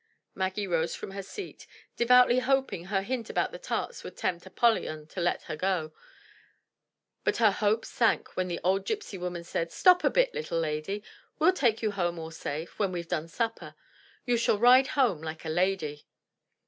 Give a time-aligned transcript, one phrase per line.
[0.33, 5.05] Maggie rose from her seat, devoutly hoping her hint about the tarts would tempt Apollyon
[5.05, 5.93] to let her go,
[7.23, 11.03] but her hope sank when the old gypsy woman said, "Stop a bit, little lady;
[11.37, 13.75] we'll take you home all safe, when we've done supper.
[14.25, 16.07] You shall ride home like a lady."